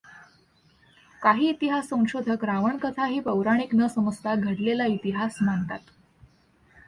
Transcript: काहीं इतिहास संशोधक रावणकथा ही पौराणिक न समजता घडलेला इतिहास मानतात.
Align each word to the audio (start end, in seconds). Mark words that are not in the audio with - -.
काहीं 1.21 1.49
इतिहास 1.49 1.89
संशोधक 1.89 2.43
रावणकथा 2.43 3.05
ही 3.05 3.19
पौराणिक 3.19 3.75
न 3.75 3.87
समजता 3.87 4.35
घडलेला 4.35 4.85
इतिहास 4.85 5.37
मानतात. 5.41 5.79